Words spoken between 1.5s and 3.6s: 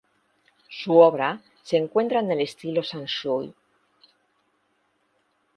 se encuadra en el estilo Shan shui.